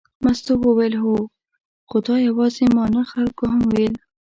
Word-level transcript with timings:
مستو 0.23 0.53
وویل 0.61 0.95
هو، 1.03 1.15
خو 1.89 1.97
دا 2.07 2.15
یوازې 2.27 2.65
ما 2.75 2.85
نه 2.95 3.01
خلکو 3.11 3.43
هم 3.53 3.63
ویل. 3.73 3.93